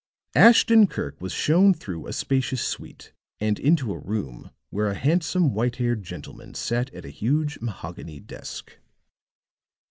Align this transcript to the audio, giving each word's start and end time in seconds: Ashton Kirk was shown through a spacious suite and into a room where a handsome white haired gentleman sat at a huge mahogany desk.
Ashton 0.33 0.87
Kirk 0.87 1.21
was 1.21 1.31
shown 1.31 1.75
through 1.75 2.07
a 2.07 2.13
spacious 2.13 2.63
suite 2.63 3.13
and 3.39 3.59
into 3.59 3.93
a 3.93 3.99
room 3.99 4.49
where 4.71 4.87
a 4.87 4.95
handsome 4.95 5.53
white 5.53 5.75
haired 5.75 6.01
gentleman 6.01 6.55
sat 6.55 6.91
at 6.91 7.05
a 7.05 7.09
huge 7.11 7.61
mahogany 7.61 8.19
desk. 8.19 8.79